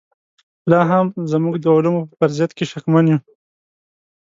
[0.71, 1.05] لاهم
[1.45, 3.19] موږ د علومو په فرضیت کې شکمن یو.